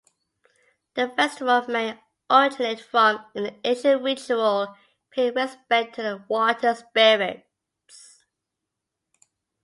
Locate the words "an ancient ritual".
3.35-4.75